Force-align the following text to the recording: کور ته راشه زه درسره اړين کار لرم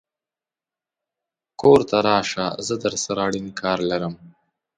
کور 1.61 1.79
ته 1.89 1.97
راشه 2.07 2.45
زه 2.67 2.75
درسره 2.83 3.19
اړين 3.27 3.47
کار 3.61 3.79
لرم 3.89 4.13